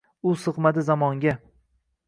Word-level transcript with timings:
U 0.29 0.31
sig’madi 0.43 0.85
zamonga. 0.89 1.37